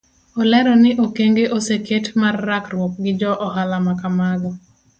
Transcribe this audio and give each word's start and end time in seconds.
Olero 0.41 0.71
ni 0.83 0.91
okenge 1.05 1.43
oseket 1.57 2.05
mar 2.21 2.35
rakruok 2.47 2.93
gi 3.03 3.11
jo 3.19 3.31
ohala 3.45 3.77
makamago. 3.87 4.49